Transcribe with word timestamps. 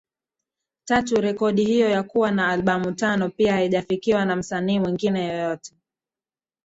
tatu 0.85 1.15
Rekodi 1.21 1.65
hiyo 1.65 1.89
ya 1.89 2.03
kuwa 2.03 2.31
na 2.31 2.47
albamu 2.49 2.91
tano 2.91 3.29
pia 3.29 3.53
haijafikiwa 3.53 4.25
na 4.25 4.35
msanii 4.35 4.79
mwingine 4.79 5.27
yoyote 5.27 5.75